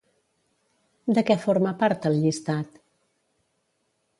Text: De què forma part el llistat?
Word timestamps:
De 1.17 1.23
què 1.27 1.37
forma 1.43 1.75
part 1.83 2.07
el 2.11 2.17
llistat? 2.25 2.81